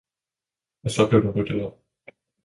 [0.83, 1.79] –Og så blev der ryddet op.